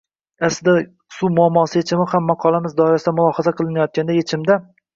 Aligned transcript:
Aslida 0.45 0.73
suv 1.17 1.31
muammosi 1.41 1.77
yechimi 1.81 2.09
ham 2.15 2.27
maqolamiz 2.31 2.75
doirasida 2.81 3.17
mulohaza 3.21 3.57
qilinayotgan 3.61 4.13
yechimda 4.21 4.63